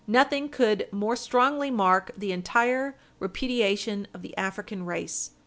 [0.07, 5.29] Nothing could more strongly mark the entire repudiation of the African race.